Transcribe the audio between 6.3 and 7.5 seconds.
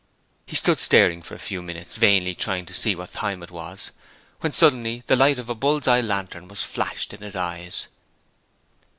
was flashed into his